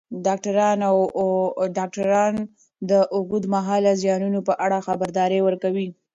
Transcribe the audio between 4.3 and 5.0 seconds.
په اړه